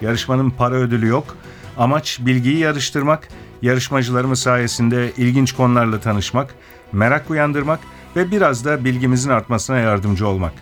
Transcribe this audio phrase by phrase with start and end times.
[0.00, 1.36] Yarışmanın para ödülü yok.
[1.78, 3.28] Amaç bilgiyi yarıştırmak,
[3.62, 6.54] yarışmacılarımız sayesinde ilginç konularla tanışmak,
[6.92, 7.80] merak uyandırmak
[8.16, 10.52] ve biraz da bilgimizin artmasına yardımcı olmak.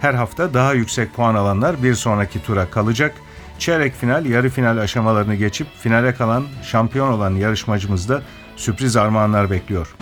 [0.00, 3.14] Her hafta daha yüksek puan alanlar bir sonraki tura kalacak.
[3.58, 8.22] Çeyrek final, yarı final aşamalarını geçip finale kalan şampiyon olan yarışmacımızda
[8.56, 9.94] sürpriz armağanlar bekliyor.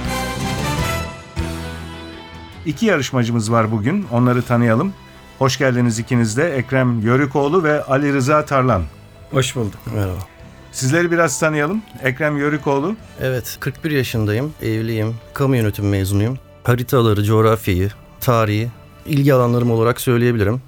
[2.66, 4.06] İki yarışmacımız var bugün.
[4.12, 4.92] Onları tanıyalım.
[5.38, 6.54] Hoş geldiniz ikiniz de.
[6.56, 8.82] Ekrem Yörükoğlu ve Ali Rıza Tarlan.
[9.30, 9.80] Hoş bulduk.
[9.94, 10.18] Merhaba.
[10.72, 11.82] Sizleri biraz tanıyalım.
[12.02, 12.96] Ekrem Yörükoğlu.
[13.20, 16.38] Evet, 41 yaşındayım, evliyim, kamu yönetimi mezunuyum.
[16.64, 18.68] Haritaları, coğrafyayı, tarihi,
[19.06, 20.60] ilgi alanlarım olarak söyleyebilirim.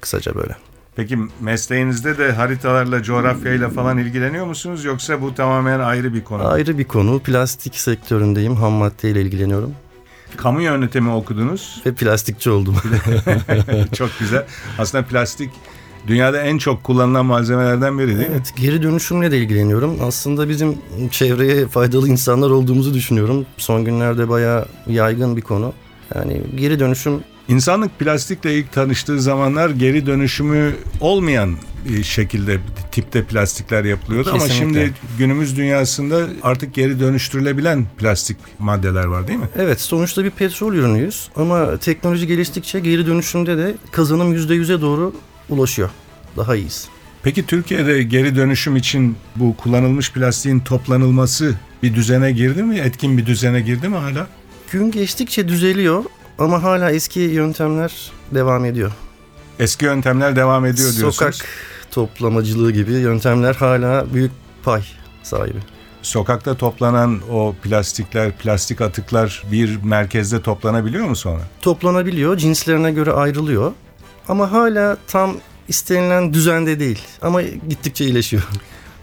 [0.00, 0.56] Kısaca böyle.
[0.96, 4.84] Peki mesleğinizde de haritalarla, coğrafyayla falan ilgileniyor musunuz?
[4.84, 6.42] Yoksa bu tamamen ayrı bir konu.
[6.42, 6.48] mu?
[6.48, 9.74] Ayrı bir konu, plastik sektöründeyim, ham maddeyle ilgileniyorum.
[10.36, 11.82] Kamu yönetimi okudunuz.
[11.86, 12.76] Ve plastikçi oldum.
[13.92, 14.46] Çok güzel.
[14.78, 15.50] Aslında plastik
[16.06, 18.26] dünyada en çok kullanılan malzemelerden biri değil mi?
[18.30, 19.98] evet, geri dönüşümle de ilgileniyorum.
[20.02, 20.78] Aslında bizim
[21.10, 23.46] çevreye faydalı insanlar olduğumuzu düşünüyorum.
[23.56, 25.72] Son günlerde bayağı yaygın bir konu.
[26.14, 31.56] Yani geri dönüşüm İnsanlık plastikle ilk tanıştığı zamanlar geri dönüşümü olmayan
[31.88, 32.58] bir şekilde
[32.92, 34.80] tipte plastikler yapılıyordu ama Kesinlikle.
[34.80, 39.48] şimdi günümüz dünyasında artık geri dönüştürülebilen plastik maddeler var değil mi?
[39.58, 45.12] Evet sonuçta bir petrol ürünüyüz ama teknoloji geliştikçe geri dönüşümde de kazanım %100'e doğru
[45.48, 45.90] ulaşıyor.
[46.36, 46.88] Daha iyiyiz.
[47.22, 52.78] Peki Türkiye'de geri dönüşüm için bu kullanılmış plastiğin toplanılması bir düzene girdi mi?
[52.78, 54.26] Etkin bir düzene girdi mi hala?
[54.72, 56.04] Gün geçtikçe düzeliyor
[56.38, 58.92] ama hala eski yöntemler devam ediyor.
[59.58, 61.14] Eski yöntemler devam ediyor diyorsunuz.
[61.16, 61.34] Sokak
[61.90, 64.32] toplamacılığı gibi yöntemler hala büyük
[64.64, 64.82] pay
[65.22, 65.58] sahibi.
[66.02, 71.40] Sokakta toplanan o plastikler, plastik atıklar bir merkezde toplanabiliyor mu sonra?
[71.62, 73.72] Toplanabiliyor, cinslerine göre ayrılıyor
[74.28, 75.36] ama hala tam
[75.68, 78.42] istenilen düzende değil ama gittikçe iyileşiyor.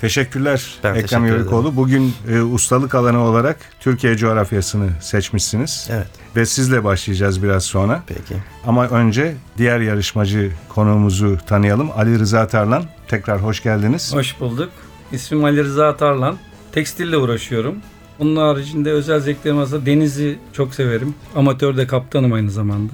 [0.04, 1.76] Teşekkürler Ben Ekrem teşekkür Yörükoğlu.
[1.76, 5.90] Bugün e, ustalık alanı olarak Türkiye coğrafyasını seçmişsiniz.
[5.92, 8.04] Evet, Ve sizle başlayacağız biraz sonra.
[8.08, 8.36] peki.
[8.68, 11.90] Ama önce diğer yarışmacı konuğumuzu tanıyalım.
[11.96, 12.84] Ali Rıza Tarlan.
[13.08, 14.14] Tekrar hoş geldiniz.
[14.14, 14.70] Hoş bulduk.
[15.12, 16.38] İsmim Ali Rıza Tarlan.
[16.72, 17.76] Tekstille uğraşıyorum.
[18.20, 21.16] Onun haricinde özel zevklerim aslında denizi çok severim.
[21.36, 22.94] Amatör de kaptanım aynı zamanda.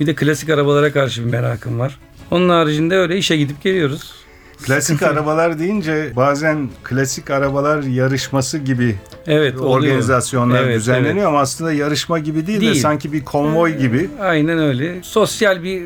[0.00, 1.98] Bir de klasik arabalara karşı bir merakım var.
[2.30, 4.21] Onun haricinde öyle işe gidip geliyoruz.
[4.62, 8.96] Klasik arabalar deyince bazen klasik arabalar yarışması gibi
[9.26, 9.70] Evet oluyor.
[9.76, 11.26] organizasyonlar Evet, düzenleniyor evet.
[11.26, 12.74] ama aslında yarışma gibi değil, de Değil.
[12.74, 14.08] sanki bir konvoy gibi.
[14.20, 14.98] Aynen öyle.
[15.02, 15.82] Sosyal bir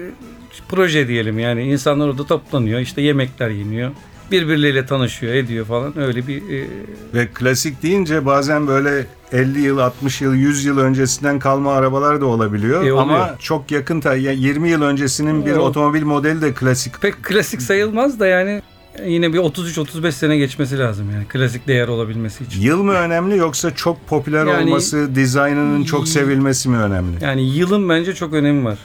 [0.68, 1.62] proje diyelim yani.
[1.62, 2.80] insanlar orada toplanıyor.
[2.80, 3.90] işte yemekler yeniyor.
[4.30, 5.98] Birbirleriyle tanışıyor, ediyor falan.
[5.98, 6.66] Öyle bir e,
[7.14, 12.26] Ve klasik deyince bazen böyle 50 yıl, 60 yıl, 100 yıl öncesinden kalma arabalar da
[12.26, 12.74] olabiliyor.
[12.80, 12.98] E, oluyor.
[12.98, 17.00] Ama çok yakın, ta- ya 20 yıl öncesinin bir O- otomobil modeli de klasik.
[17.02, 18.62] pek klasik sayılmaz da yani
[19.06, 22.60] yine bir 33-35 sene geçmesi lazım yani klasik değer olabilmesi için.
[22.60, 27.24] Yıl mı önemli yoksa çok popüler Yani- olması, dizaynının çok sevilmesi mi önemli?
[27.24, 28.78] Yani yılın bence çok önemi var.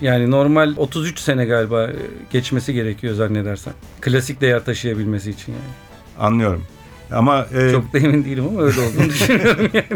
[0.00, 1.96] Yani normal 33 sene galiba e,
[2.32, 3.72] geçmesi gerekiyor zannedersem.
[4.00, 6.26] Klasik değer taşıyabilmesi için yani.
[6.26, 6.64] Anlıyorum.
[7.12, 9.86] Ama e, Çok da emin değilim ama öyle olduğunu düşünüyorum yani.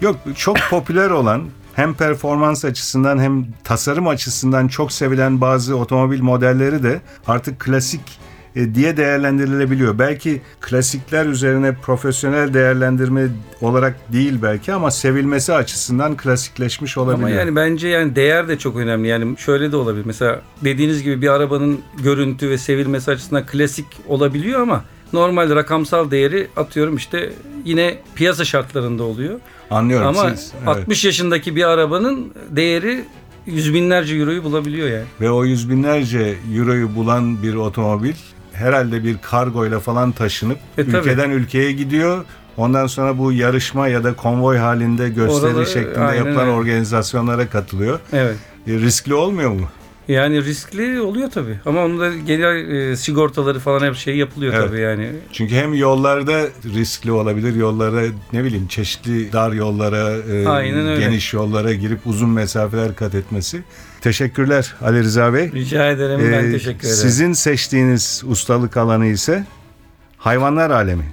[0.00, 1.44] yok çok popüler olan
[1.74, 8.00] hem performans açısından hem tasarım açısından çok sevilen bazı otomobil modelleri de artık klasik
[8.54, 9.98] diye değerlendirilebiliyor.
[9.98, 13.28] Belki klasikler üzerine profesyonel değerlendirme
[13.60, 17.28] olarak değil belki ama sevilmesi açısından klasikleşmiş olabiliyor.
[17.28, 19.08] Ama yani bence yani değer de çok önemli.
[19.08, 20.04] Yani şöyle de olabilir.
[20.06, 26.48] Mesela dediğiniz gibi bir arabanın görüntü ve sevilmesi açısından klasik olabiliyor ama normal rakamsal değeri
[26.56, 27.32] atıyorum işte
[27.64, 29.40] yine piyasa şartlarında oluyor.
[29.70, 30.52] Anlıyorum ama siz.
[30.58, 30.68] evet.
[30.68, 33.04] 60 yaşındaki bir arabanın değeri
[33.46, 35.04] yüz binlerce euroyu bulabiliyor yani.
[35.20, 38.14] Ve o yüz binlerce euroyu bulan bir otomobil
[38.60, 40.96] herhalde bir kargoyla falan taşınıp E, tabii.
[40.96, 42.24] ülkeden ülkeye gidiyor.
[42.56, 46.50] Ondan sonra bu yarışma ya da konvoy halinde gösteri Orada- şeklinde aynen yapılan öyle.
[46.50, 48.00] organizasyonlara katılıyor.
[48.12, 48.36] Evet.
[48.66, 49.68] E, riskli olmuyor mu?
[50.08, 51.60] Yani riskli oluyor tabii.
[51.66, 54.68] Ama onun da genel e, sigortaları falan her şey yapılıyor Evet.
[54.68, 55.10] tabii yani.
[55.32, 56.40] Çünkü hem yollarda
[56.74, 58.02] riskli olabilir, yollara
[58.32, 60.10] ne bileyim çeşitli dar yollara,
[60.96, 63.62] e, geniş yollara girip uzun mesafeler kat etmesi.
[64.00, 65.52] Teşekkürler Ali Rıza Bey.
[65.52, 66.20] Rica ederim.
[66.32, 66.96] ben Ee, teşekkür ederim.
[66.96, 69.44] Sizin seçtiğiniz ustalık alanı ise
[70.18, 71.04] Hayvanlar alemi.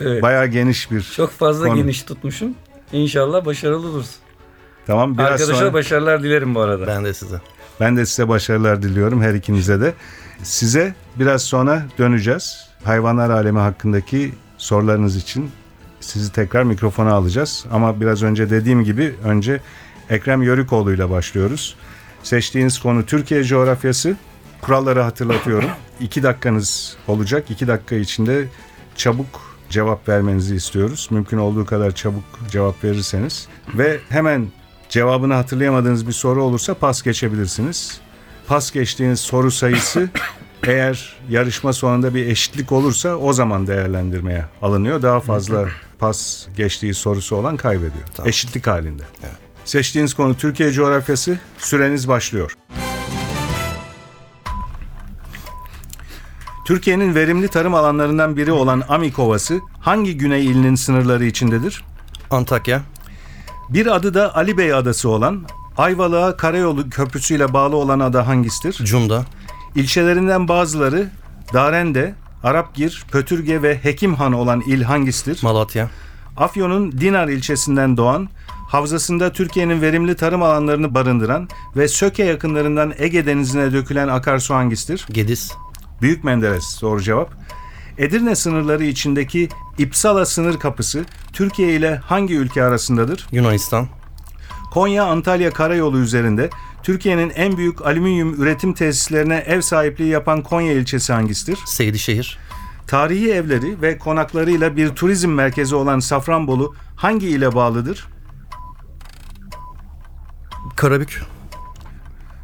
[0.00, 0.22] Evet.
[0.22, 1.76] Bayağı geniş bir Çok fazla konu.
[1.76, 2.54] geniş tutmuşum.
[2.92, 4.10] İnşallah başarılı oluruz.
[4.86, 6.86] Tamam biraz Arkadaşlar sonra başarılar dilerim bu arada.
[6.86, 7.36] Ben de size.
[7.80, 9.94] ben de size başarılar diliyorum her ikinize de.
[10.42, 12.68] Size biraz sonra döneceğiz.
[12.84, 15.50] Hayvanlar alemi hakkındaki sorularınız için
[16.00, 17.64] sizi tekrar mikrofona alacağız.
[17.72, 19.60] Ama biraz önce dediğim gibi önce
[20.10, 21.76] Ekrem Yörükoğlu ile başlıyoruz.
[22.22, 24.16] Seçtiğiniz konu Türkiye coğrafyası.
[24.60, 25.70] Kuralları hatırlatıyorum.
[26.00, 27.50] İki dakikanız olacak.
[27.50, 28.48] İki dakika içinde
[28.96, 31.08] çabuk cevap vermenizi istiyoruz.
[31.10, 33.48] Mümkün olduğu kadar çabuk cevap verirseniz.
[33.74, 34.48] Ve hemen
[34.88, 38.00] cevabını hatırlayamadığınız bir soru olursa pas geçebilirsiniz.
[38.46, 40.08] Pas geçtiğiniz soru sayısı
[40.66, 45.02] eğer yarışma sonunda bir eşitlik olursa o zaman değerlendirmeye alınıyor.
[45.02, 45.68] Daha fazla
[45.98, 48.04] pas geçtiği sorusu olan kaybediyor.
[48.14, 48.28] Tamam.
[48.28, 49.02] Eşitlik halinde.
[49.64, 51.38] Seçtiğiniz konu Türkiye coğrafyası.
[51.58, 52.56] Süreniz başlıyor.
[56.66, 61.84] Türkiye'nin verimli tarım alanlarından biri olan Amik Ovası hangi güney ilinin sınırları içindedir?
[62.30, 62.82] Antakya.
[63.68, 68.84] Bir adı da Ali Bey Adası olan, Ayvalık'a karayolu köprüsüyle bağlı olan ada hangisidir?
[68.84, 69.24] Cunda.
[69.74, 71.10] İlçelerinden bazıları
[71.54, 75.42] Darende, Arapgir, Pötürge ve Hekimhan olan il hangisidir?
[75.42, 75.90] Malatya.
[76.36, 78.28] Afyon'un Dinar ilçesinden doğan,
[78.72, 85.06] havzasında Türkiye'nin verimli tarım alanlarını barındıran ve Söke yakınlarından Ege Denizi'ne dökülen akarsu hangisidir?
[85.10, 85.52] Gediz.
[86.02, 87.34] Büyük Menderes doğru cevap.
[87.98, 89.48] Edirne sınırları içindeki
[89.78, 93.26] İpsala sınır kapısı Türkiye ile hangi ülke arasındadır?
[93.32, 93.88] Yunanistan.
[94.72, 96.50] Konya-Antalya karayolu üzerinde
[96.82, 101.58] Türkiye'nin en büyük alüminyum üretim tesislerine ev sahipliği yapan Konya ilçesi hangisidir?
[101.66, 102.38] Seydişehir.
[102.86, 108.11] Tarihi evleri ve konaklarıyla bir turizm merkezi olan Safranbolu hangi ile bağlıdır?
[110.76, 111.22] Karabük.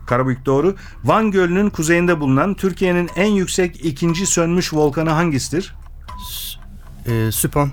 [0.07, 0.77] Karabük doğru.
[1.05, 5.75] Van Gölü'nün kuzeyinde bulunan Türkiye'nin en yüksek ikinci sönmüş volkanı hangisidir?
[7.07, 7.71] Ee, Süphan.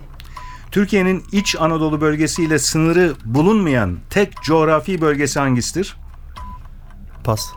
[0.72, 5.98] Türkiye'nin iç Anadolu bölgesiyle sınırı bulunmayan tek coğrafi bölgesi hangisidir?
[7.24, 7.50] Pas.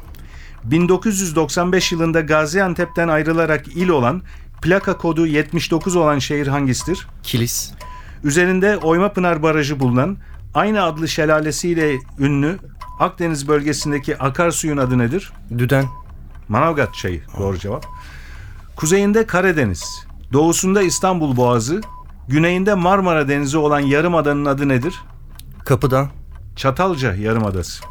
[0.65, 4.23] 1995 yılında Gaziantep'ten ayrılarak il olan,
[4.63, 7.07] plaka kodu 79 olan şehir hangisidir?
[7.23, 7.73] Kilis.
[8.25, 10.17] Üzerinde Oymapınar Barajı bulunan,
[10.55, 12.59] aynı adlı şelalesiyle ünlü
[12.99, 15.33] Akdeniz bölgesindeki akarsuyun adı nedir?
[15.59, 15.85] Düden.
[16.49, 17.87] Manavgat çayı doğru cevap.
[18.77, 21.81] Kuzeyinde Karadeniz, doğusunda İstanbul Boğazı,
[22.29, 25.01] güneyinde Marmara Denizi olan yarımadanın adı nedir?
[25.65, 26.09] Kapıda.
[26.57, 27.85] Çatalca Yarımadası.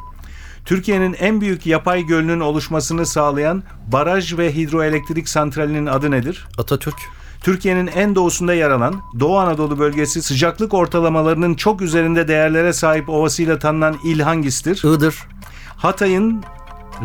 [0.65, 6.47] Türkiye'nin en büyük yapay gölünün oluşmasını sağlayan baraj ve hidroelektrik santralinin adı nedir?
[6.57, 6.97] Atatürk.
[7.41, 13.59] Türkiye'nin en doğusunda yer alan Doğu Anadolu bölgesi sıcaklık ortalamalarının çok üzerinde değerlere sahip ovasıyla
[13.59, 14.83] tanınan il hangisidir?
[14.83, 15.15] Iğdır.
[15.77, 16.43] Hatay'ın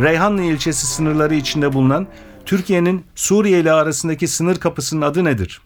[0.03, 2.07] Reyhanlı ilçesi sınırları içinde bulunan
[2.47, 5.61] Türkiye'nin Suriye ile arasındaki sınır kapısının adı nedir?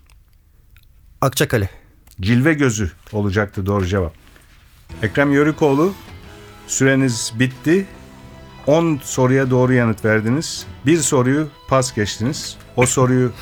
[1.21, 1.71] Akçakale.
[2.21, 4.13] Cilve gözü olacaktı doğru cevap.
[5.03, 5.93] Ekrem Yörükoğlu
[6.67, 7.87] süreniz bitti.
[8.67, 10.67] 10 soruya doğru yanıt verdiniz.
[10.87, 12.57] Bir soruyu pas geçtiniz.
[12.77, 13.33] O soruyu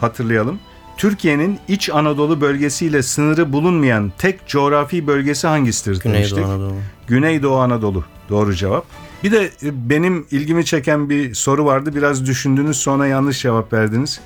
[0.00, 0.58] hatırlayalım.
[0.96, 6.36] Türkiye'nin İç Anadolu bölgesiyle sınırı bulunmayan tek coğrafi bölgesi hangisidir demiştik.
[6.38, 6.74] Güneydoğu Anadolu.
[7.06, 8.04] Güneydoğu Anadolu.
[8.28, 8.84] Doğru cevap.
[9.24, 11.94] Bir de e, benim ilgimi çeken bir soru vardı.
[11.94, 14.20] Biraz düşündünüz sonra yanlış cevap verdiniz.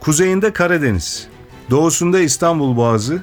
[0.00, 1.26] Kuzeyinde Karadeniz,
[1.70, 3.22] doğusunda İstanbul Boğazı,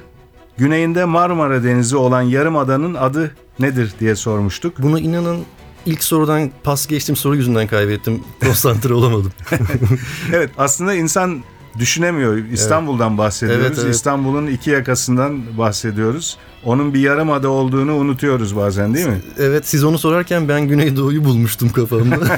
[0.56, 4.74] güneyinde Marmara Denizi olan yarımadanın adı nedir diye sormuştuk.
[4.78, 5.38] Bunu inanın
[5.86, 8.24] ilk sorudan pas geçtiğim soru yüzünden kaybettim.
[8.44, 9.32] Konsantre olamadım.
[10.32, 11.42] Evet aslında insan
[11.78, 12.36] düşünemiyor.
[12.36, 13.66] İstanbul'dan bahsediyoruz.
[13.66, 13.94] Evet, evet.
[13.94, 16.38] İstanbul'un iki yakasından bahsediyoruz.
[16.64, 19.20] Onun bir yarımada olduğunu unutuyoruz bazen değil mi?
[19.38, 22.16] evet siz onu sorarken ben Güneydoğu'yu bulmuştum kafamda.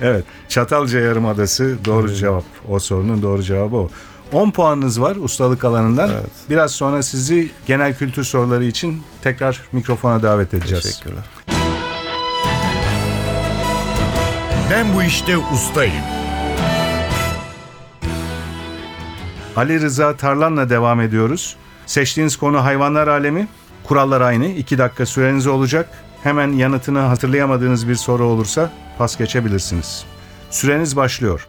[0.00, 0.24] Evet.
[0.48, 2.44] Çatalca Yarımadası doğru cevap.
[2.68, 3.90] O sorunun doğru cevabı o.
[4.32, 6.10] 10 puanınız var ustalık alanından.
[6.10, 6.30] Evet.
[6.50, 10.84] Biraz sonra sizi genel kültür soruları için tekrar mikrofona davet edeceğiz.
[10.84, 11.24] Teşekkürler.
[14.70, 16.21] Ben bu işte ustayım.
[19.56, 21.56] Ali Rıza Tarlan'la devam ediyoruz.
[21.86, 23.48] Seçtiğiniz konu hayvanlar alemi.
[23.84, 24.46] Kurallar aynı.
[24.46, 25.88] 2 dakika süreniz olacak.
[26.22, 30.04] Hemen yanıtını hatırlayamadığınız bir soru olursa pas geçebilirsiniz.
[30.50, 31.48] Süreniz başlıyor.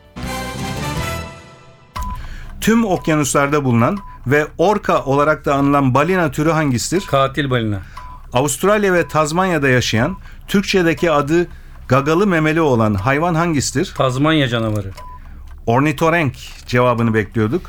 [2.62, 7.06] Tüm okyanuslarda bulunan ve orka olarak da anılan balina türü hangisidir?
[7.06, 7.80] Katil balina.
[8.34, 10.18] Avustralya ve Tazmanya'da yaşayan,
[10.48, 11.48] Türkçedeki adı
[11.88, 13.94] gagalı memeli olan hayvan hangisidir?
[13.98, 14.92] Tazmanya canavarı.
[15.66, 16.36] Ornitorenk
[16.68, 17.62] cevabını bekliyorduk.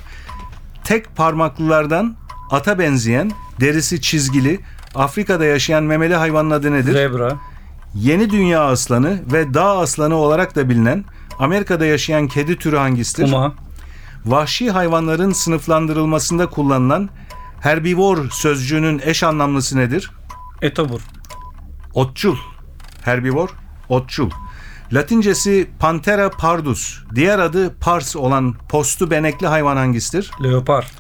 [0.84, 2.16] Tek parmaklılardan
[2.50, 4.60] ata benzeyen, derisi çizgili,
[4.94, 6.92] Afrika'da yaşayan memeli hayvanın adı nedir?
[6.92, 7.36] Zebra.
[7.94, 11.04] Yeni dünya aslanı ve dağ aslanı olarak da bilinen
[11.38, 13.30] Amerika'da yaşayan kedi türü hangisidir?
[13.30, 13.54] Puma.
[14.26, 17.08] Vahşi hayvanların sınıflandırılmasında kullanılan
[17.60, 20.10] herbivor sözcüğünün eş anlamlısı nedir?
[20.62, 21.00] Etobur.
[21.94, 22.36] Otçul.
[23.02, 23.48] Herbivor,
[23.88, 24.30] otçul.
[24.94, 26.98] Latincesi Panthera pardus.
[27.14, 30.30] Diğer adı pars olan postu benekli hayvan hangisidir?
[30.42, 30.90] Leopar.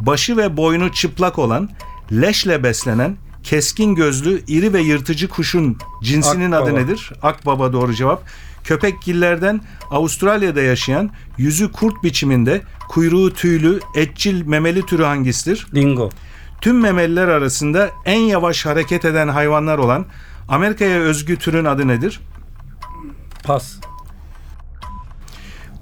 [0.00, 1.68] Başı ve boynu çıplak olan,
[2.12, 6.70] leşle beslenen, keskin gözlü, iri ve yırtıcı kuşun cinsinin Akbaba.
[6.70, 7.12] adı nedir?
[7.22, 8.22] Akbaba doğru cevap.
[8.64, 15.66] Köpekgillerden Avustralya'da yaşayan, yüzü kurt biçiminde, kuyruğu tüylü, etçil memeli türü hangisidir?
[15.74, 16.10] Dingo.
[16.60, 20.06] Tüm memeliler arasında en yavaş hareket eden hayvanlar olan
[20.48, 22.20] Amerika'ya özgü türün adı nedir?
[23.44, 23.74] Pas.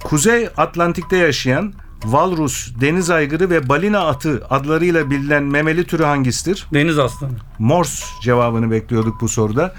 [0.05, 1.73] Kuzey Atlantik'te yaşayan
[2.05, 6.67] valrus, deniz aygırı ve balina atı adlarıyla bilinen memeli türü hangisidir?
[6.75, 7.33] Deniz aslanı.
[7.59, 9.75] Morse cevabını bekliyorduk bu soruda.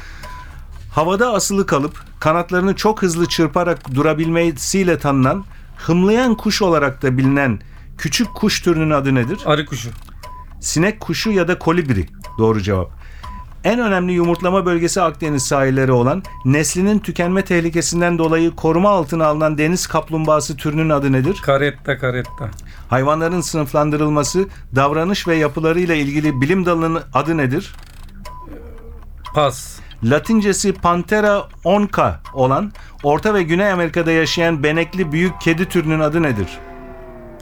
[0.91, 5.45] Havada asılı kalıp kanatlarını çok hızlı çırparak durabilmesiyle tanınan
[5.77, 7.61] hımlayan kuş olarak da bilinen
[7.97, 9.39] küçük kuş türünün adı nedir?
[9.45, 9.89] Arı kuşu.
[10.59, 12.07] Sinek kuşu ya da kolibri.
[12.37, 13.00] Doğru cevap.
[13.63, 19.87] En önemli yumurtlama bölgesi Akdeniz sahilleri olan neslinin tükenme tehlikesinden dolayı koruma altına alınan deniz
[19.87, 21.41] kaplumbağası türünün adı nedir?
[21.43, 22.49] Karetta karetta.
[22.89, 27.75] Hayvanların sınıflandırılması, davranış ve yapılarıyla ilgili bilim dalının adı nedir?
[29.35, 29.79] Pas.
[30.03, 32.71] Latincesi Panthera onca olan
[33.03, 36.47] Orta ve Güney Amerika'da yaşayan benekli büyük kedi türünün adı nedir?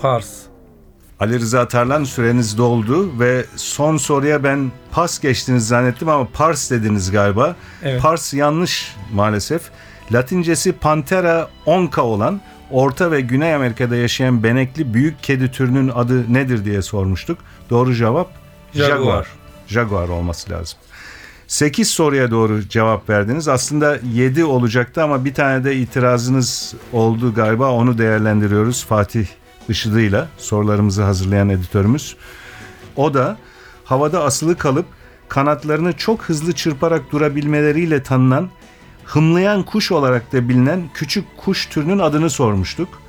[0.01, 0.48] Pars.
[1.19, 7.11] Ali Rıza Tarlan süreniz doldu ve son soruya ben pas geçtiniz zannettim ama pars dediniz
[7.11, 7.55] galiba.
[7.83, 8.01] Evet.
[8.01, 9.61] Pars yanlış maalesef.
[10.11, 16.65] Latincesi Panthera onca olan Orta ve Güney Amerika'da yaşayan benekli büyük kedi türünün adı nedir
[16.65, 17.37] diye sormuştuk.
[17.69, 18.29] Doğru cevap
[18.73, 18.97] Jaguar.
[18.97, 19.27] Jaguar.
[19.67, 20.79] Jaguar olması lazım.
[21.47, 23.47] 8 soruya doğru cevap verdiniz.
[23.47, 27.71] Aslında 7 olacaktı ama bir tane de itirazınız oldu galiba.
[27.71, 29.27] Onu değerlendiriyoruz Fatih
[29.69, 32.15] Işıdı'yla sorularımızı hazırlayan editörümüz.
[32.95, 33.37] O da
[33.85, 34.85] havada asılı kalıp
[35.29, 38.49] kanatlarını çok hızlı çırparak durabilmeleriyle tanınan
[39.05, 43.01] hımlayan kuş olarak da bilinen küçük kuş türünün adını sormuştuk.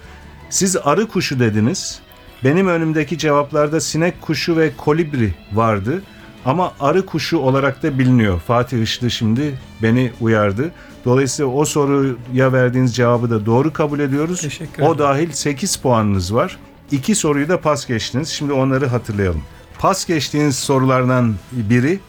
[0.51, 2.01] Siz arı kuşu dediniz.
[2.45, 6.03] Benim önümdeki cevaplarda sinek kuşu ve kolibri vardı.
[6.45, 8.41] Ama arı kuşu olarak da biliniyor.
[8.41, 10.71] Fatih Işlı şimdi beni uyardı.
[11.05, 14.41] Dolayısıyla o soruya verdiğiniz cevabı da doğru kabul ediyoruz.
[14.41, 14.99] Teşekkür o ederim.
[14.99, 16.59] dahil 8 puanınız var.
[16.91, 18.29] İki soruyu da pas geçtiniz.
[18.29, 19.43] Şimdi onları hatırlayalım.
[19.79, 22.01] Pas geçtiğiniz sorulardan biri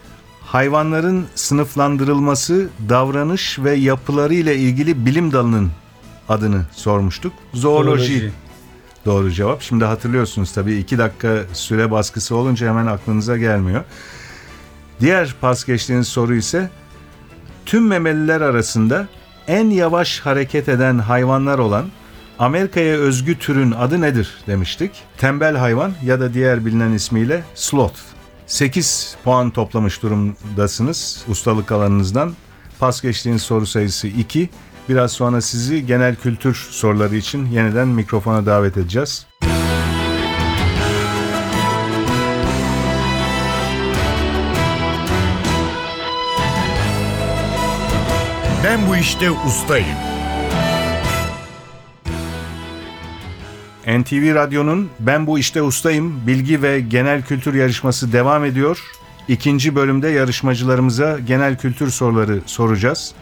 [0.42, 5.72] hayvanların sınıflandırılması, davranış ve yapıları ile ilgili bilim dalının
[6.30, 7.34] adını sormuştuk.
[7.54, 8.04] Zooloji.
[8.04, 8.32] Zooloji.
[9.06, 9.62] Doğru cevap.
[9.62, 13.84] Şimdi hatırlıyorsunuz tabii iki dakika süre baskısı olunca hemen aklınıza gelmiyor.
[15.02, 16.70] Diğer pas geçtiğiniz soru ise
[17.66, 19.08] tüm memeliler arasında
[19.48, 21.86] en yavaş hareket eden hayvanlar olan
[22.40, 24.92] Amerika'ya özgü türün adı nedir demiştik.
[25.18, 28.00] Tembel hayvan ya da diğer bilinen ismiyle sloth.
[28.48, 32.34] 8 puan toplamış durumdasınız ustalık alanınızdan.
[32.80, 34.50] Pas geçtiğiniz soru sayısı 2.
[34.90, 39.26] Biraz sonra sizi genel kültür soruları için yeniden mikrofona davet edeceğiz.
[48.72, 49.98] Ben bu işte ustayım.
[53.88, 58.80] NTV Radyo'nun Ben Bu İşte Ustayım bilgi ve genel kültür yarışması devam ediyor.
[59.28, 63.14] İkinci bölümde yarışmacılarımıza genel kültür soruları soracağız.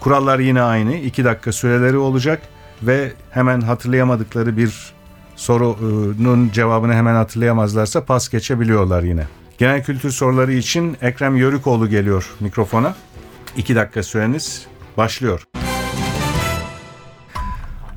[0.00, 0.96] Kurallar yine aynı.
[0.96, 2.42] 2 dakika süreleri olacak
[2.82, 4.92] ve hemen hatırlayamadıkları bir
[5.36, 9.26] sorunun cevabını hemen hatırlayamazlarsa pas geçebiliyorlar yine.
[9.58, 12.94] Genel kültür soruları için Ekrem Yörükoğlu geliyor mikrofona.
[13.56, 15.46] 2 dakika süreniz başlıyor.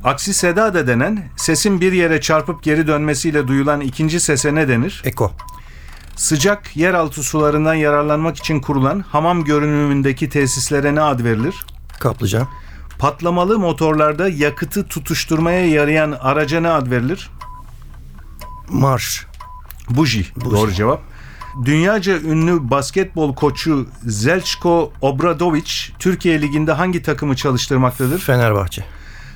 [0.04, 5.02] Aksi seda da denen sesin bir yere çarpıp geri dönmesiyle duyulan ikinci sese ne denir?
[5.06, 5.32] Eko.
[6.16, 11.56] Sıcak yeraltı sularından yararlanmak için kurulan hamam görünümündeki tesislere ne ad verilir?
[12.00, 12.48] Kaplıca.
[13.00, 17.30] Patlamalı motorlarda yakıtı tutuşturmaya yarayan araca ne ad verilir?
[18.70, 19.26] Marş.
[19.90, 20.26] Buji.
[20.52, 21.02] Doğru cevap.
[21.66, 28.20] Dünyaca ünlü basketbol koçu Zelçko Obradovic Türkiye Ligi'nde hangi takımı çalıştırmaktadır?
[28.20, 28.86] Fenerbahçe.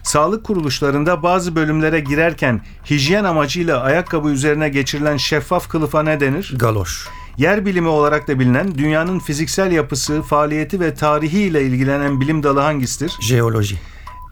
[0.03, 6.53] Sağlık kuruluşlarında bazı bölümlere girerken hijyen amacıyla ayakkabı üzerine geçirilen şeffaf kılıfa ne denir?
[6.57, 7.07] Galoş.
[7.37, 12.59] Yer bilimi olarak da bilinen dünyanın fiziksel yapısı, faaliyeti ve tarihi ile ilgilenen bilim dalı
[12.59, 13.13] hangisidir?
[13.21, 13.79] Jeoloji.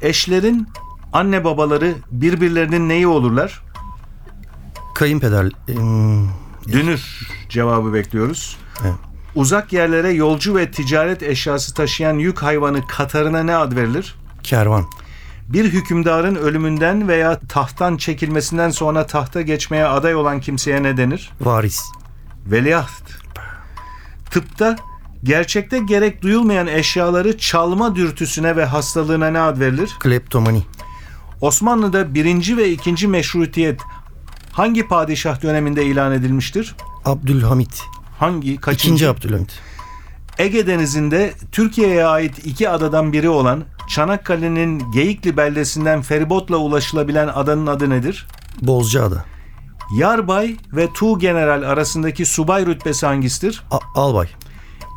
[0.01, 0.67] Eşlerin
[1.13, 3.62] anne babaları birbirlerinin neyi olurlar?
[4.96, 5.50] Kayınpeder.
[5.67, 6.27] Hmm,
[6.72, 8.58] Dünür cevabı bekliyoruz.
[8.84, 8.94] Evet.
[9.36, 14.16] Uzak yerlere yolcu ve ticaret eşyası taşıyan yük hayvanı katarına ne ad verilir?
[14.44, 14.86] kervan.
[15.48, 21.32] Bir hükümdarın ölümünden veya tahttan çekilmesinden sonra tahta geçmeye aday olan kimseye ne denir?
[21.42, 21.82] Varis.
[22.46, 23.04] Veliaht.
[24.32, 24.76] Tıpta
[25.24, 29.90] gerçekte gerek duyulmayan eşyaları çalma dürtüsüne ve hastalığına ne ad verilir?
[30.00, 30.64] Kleptomani.
[31.42, 33.82] Osmanlı'da birinci ve ikinci meşrutiyet
[34.60, 36.75] hangi padişah döneminde ilan edilmiştir?
[37.06, 37.84] Abdülhamit.
[38.20, 38.58] Hangi?
[38.58, 38.86] Kaçıncı?
[38.88, 39.60] İkinci Abdülhamit.
[40.38, 47.89] Ege Denizi'nde Türkiye'ye ait iki adadan biri olan Çanakkale'nin Geyikli beldesinden feribotla ulaşılabilen adanın adı
[47.89, 48.28] nedir?
[48.62, 49.25] Bozcaada.
[49.96, 53.63] Yarbay ve Tuğ General arasındaki subay rütbesi hangisidir?
[53.72, 54.28] A- Albay.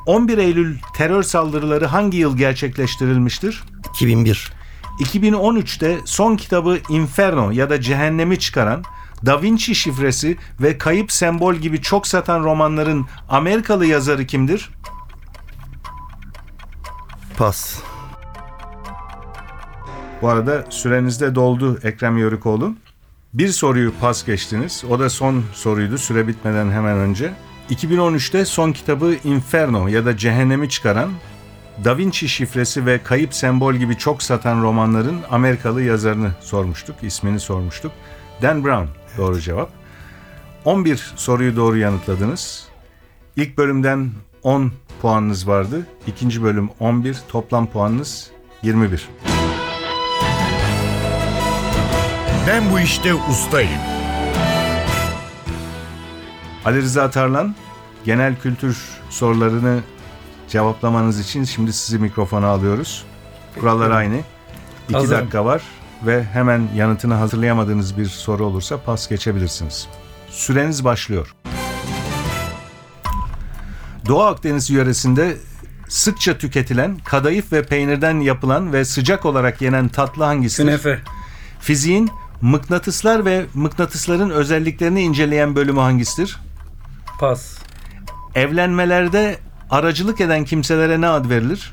[0.07, 3.63] 11 Eylül terör saldırıları hangi yıl gerçekleştirilmiştir?
[3.95, 4.53] 2001.
[5.01, 8.85] 2013'te son kitabı Inferno ya da Cehennemi çıkaran
[9.27, 14.71] Da Vinci şifresi ve Kayıp Sembol gibi çok satan romanların Amerikalı yazarı kimdir?
[17.37, 17.79] Pas.
[20.23, 22.75] Bu arada süreniz de doldu Ekrem Yörükoğlu.
[23.35, 24.85] Bir soruyu pas geçtiniz.
[24.91, 27.33] O da son soruydu süre bitmeden hemen önce.
[27.71, 31.11] 2013'te son kitabı Inferno ya da Cehennemi çıkaran
[31.85, 37.93] Da Vinci şifresi ve Kayıp Sembol gibi çok satan romanların Amerikalı yazarını sormuştuk, ismini sormuştuk.
[38.43, 38.87] Dan Brown
[39.19, 39.71] doğru cevap.
[40.65, 42.69] 11 soruyu doğru yanıtladınız.
[43.37, 44.11] İlk bölümden
[44.43, 44.73] 10
[45.03, 45.87] puanınız vardı.
[46.07, 48.31] İkinci bölüm 11, toplam puanınız
[48.63, 49.09] 21.
[52.47, 53.81] Ben bu işte ustayım.
[56.65, 57.55] Ali Rıza Tarlan,
[58.05, 58.79] genel kültür
[59.11, 59.81] sorularını
[60.49, 63.05] cevaplamanız için şimdi sizi mikrofona alıyoruz.
[63.61, 64.17] Kurallar aynı.
[64.89, 65.21] İki Hazırım.
[65.21, 65.63] dakika var
[66.07, 69.89] ve hemen yanıtını hazırlayamadığınız bir soru olursa pas geçebilirsiniz.
[70.31, 71.35] Süreniz başlıyor.
[74.07, 75.37] Doğu Akdeniz yöresinde
[75.89, 80.69] sıkça tüketilen kadayıf ve peynirden yapılan ve sıcak olarak yenen tatlı hangisidir?
[80.69, 81.01] Künefe.
[81.61, 86.37] Fiziğin mıknatıslar ve mıknatısların özelliklerini inceleyen bölümü hangisidir?
[87.21, 87.59] Pas.
[88.35, 89.39] Evlenmelerde
[89.71, 91.73] aracılık eden kimselere ne ad verilir?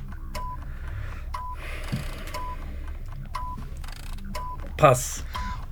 [4.79, 5.19] Pas.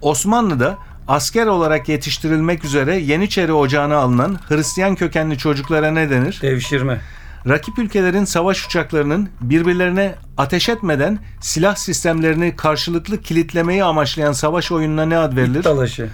[0.01, 6.39] Osmanlı'da asker olarak yetiştirilmek üzere Yeniçeri Ocağı'na alınan Hristiyan kökenli çocuklara ne denir?
[6.41, 7.01] Devşirme.
[7.49, 15.17] Rakip ülkelerin savaş uçaklarının birbirlerine ateş etmeden silah sistemlerini karşılıklı kilitlemeyi amaçlayan savaş oyununa ne
[15.17, 15.63] ad verilir?
[15.63, 16.09] Dalaşı.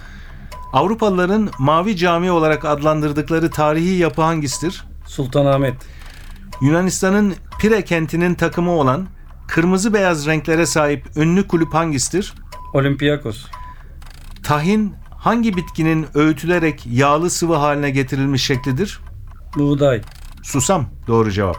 [0.72, 4.84] Avrupalıların Mavi Cami olarak adlandırdıkları tarihi yapı hangisidir?
[5.06, 5.74] Sultanahmet.
[6.60, 9.06] Yunanistan'ın Pire kentinin takımı olan
[9.46, 12.34] kırmızı beyaz renklere sahip ünlü kulüp hangisidir?
[12.74, 13.46] Olympiakos.
[14.42, 19.00] Tahin hangi bitkinin öğütülerek yağlı sıvı haline getirilmiş şeklidir?
[19.56, 20.02] Buğday.
[20.42, 21.56] Susam doğru cevap.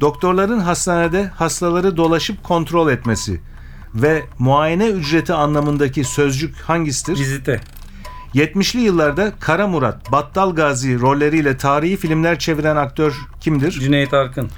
[0.00, 3.40] Doktorların hastanede hastaları dolaşıp kontrol etmesi
[3.94, 7.18] ve muayene ücreti anlamındaki sözcük hangisidir?
[7.18, 7.60] Vizite.
[8.34, 13.70] 70'li yıllarda Kara Murat, Battal Gazi rolleriyle tarihi filmler çeviren aktör kimdir?
[13.70, 14.50] Cüneyt Arkın.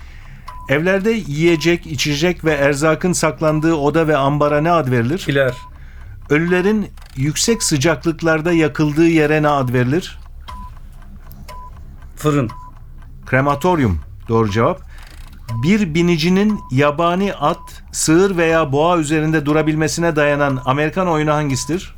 [0.69, 5.19] Evlerde yiyecek, içecek ve erzakın saklandığı oda ve ambara ne ad verilir?
[5.19, 5.55] Kiler.
[6.31, 10.19] Ölülerin yüksek sıcaklıklarda yakıldığı yere ne ad verilir?
[12.17, 12.51] Fırın.
[13.27, 14.81] Krematoryum doğru cevap.
[15.63, 21.95] Bir binicinin yabani at, sığır veya boğa üzerinde durabilmesine dayanan Amerikan oyunu hangisidir?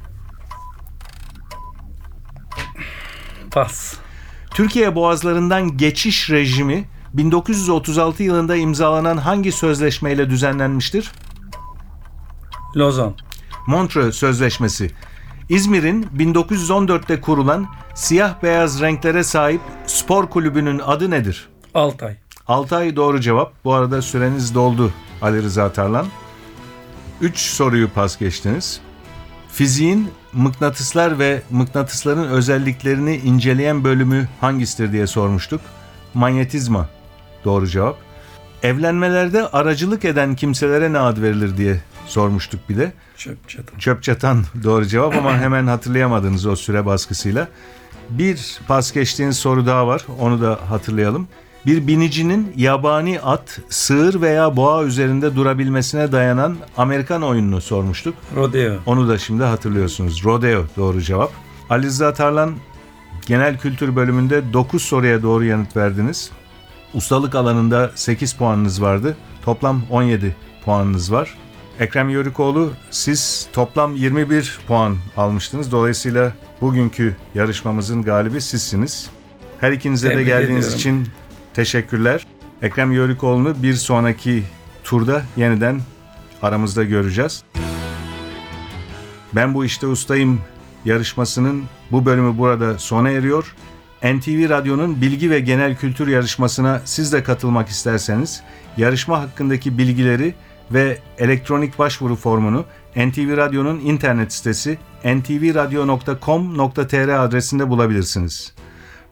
[3.50, 3.94] Pas.
[4.50, 11.12] Türkiye boğazlarından geçiş rejimi 1936 yılında imzalanan hangi sözleşmeyle düzenlenmiştir?
[12.76, 13.14] Lozan.
[13.66, 14.90] Montreux Sözleşmesi.
[15.48, 21.48] İzmir'in 1914'te kurulan siyah beyaz renklere sahip spor kulübünün adı nedir?
[21.74, 22.16] Altay.
[22.46, 23.52] Altay doğru cevap.
[23.64, 26.07] Bu arada süreniz doldu Ali Rıza Tarlan.
[27.20, 28.81] 3 soruyu pas geçtiniz.
[29.52, 35.61] Fiziğin mıknatıslar ve mıknatısların özelliklerini inceleyen bölümü hangisidir diye sormuştuk.
[36.14, 36.88] Manyetizma
[37.48, 37.96] doğru cevap.
[38.62, 42.92] Evlenmelerde aracılık eden kimselere ne ad verilir diye sormuştuk bir de.
[43.16, 43.78] Çöp çatan.
[43.78, 47.48] Çöp çatan doğru cevap ama hemen hatırlayamadınız o süre baskısıyla.
[48.11, 50.06] Bir pas geçtiğiniz soru daha var.
[50.20, 51.28] Onu da hatırlayalım.
[51.66, 58.14] Bir binicinin yabani at, sığır veya boğa üzerinde durabilmesine dayanan Amerikan oyununu sormuştuk.
[58.37, 58.74] Rodeo.
[58.87, 60.24] Onu da şimdi hatırlıyorsunuz.
[60.24, 61.30] Rodeo doğru cevap.
[61.70, 62.54] Ali Rıza Tarlan
[63.26, 66.30] genel kültür bölümünde 9 soruya doğru yanıt verdiniz.
[66.94, 69.16] Ustalık alanında 8 puanınız vardı.
[69.44, 71.35] Toplam 17 puanınız var.
[71.81, 75.72] Ekrem Yörükoğlu siz toplam 21 puan almıştınız.
[75.72, 79.11] Dolayısıyla bugünkü yarışmamızın galibi sizsiniz.
[79.61, 80.79] Her ikinize de Tebrik geldiğiniz ediyorum.
[80.79, 81.09] için
[81.55, 82.27] teşekkürler.
[82.62, 84.42] Ekrem Yörükoğlu'nu bir sonraki
[84.85, 85.81] turda yeniden
[86.42, 87.42] aramızda göreceğiz.
[89.33, 90.40] Ben bu işte ustayım
[90.85, 93.55] yarışmasının bu bölümü burada sona eriyor.
[94.02, 98.42] NTV Radyo'nun bilgi ve genel kültür yarışmasına siz de katılmak isterseniz
[98.76, 100.34] yarışma hakkındaki bilgileri
[100.70, 102.64] ve elektronik başvuru formunu
[102.96, 108.54] NTV Radyo'nun internet sitesi ntvradio.com.tr adresinde bulabilirsiniz.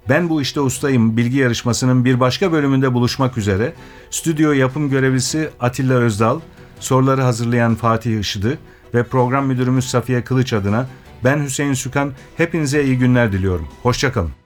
[0.09, 3.75] Ben bu işte ustayım bilgi yarışmasının bir başka bölümünde buluşmak üzere.
[4.11, 6.41] Stüdyo yapım görevlisi Atilla Özdal,
[6.81, 8.59] soruları hazırlayan Fatih Işıdı
[8.95, 10.87] ve program müdürümüz Safiye Kılıç adına
[11.25, 13.69] ben Hüseyin Sükan hepinize iyi günler diliyorum.
[13.83, 14.46] Hoşçakalın.